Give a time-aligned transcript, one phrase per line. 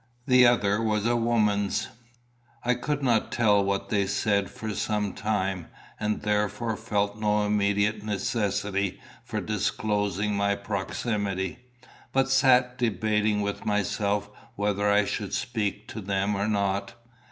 [0.25, 1.87] The other was a woman's.
[2.65, 5.67] I could not tell what they said for some time,
[5.99, 11.59] and therefore felt no immediate necessity for disclosing my proximity,
[12.11, 16.95] but sat debating with myself whether I should speak to them or not.